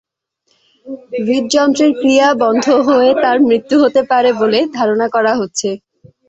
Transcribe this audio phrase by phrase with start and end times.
[1.25, 5.69] হূদযন্ত্রের ক্রিয়া বন্ধ হয়ে তাঁর মৃত্যু হতে পারে বলে ধারণা করা হচ্ছে।